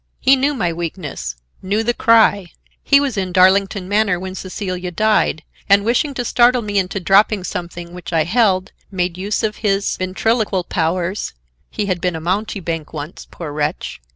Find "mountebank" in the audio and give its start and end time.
12.19-12.93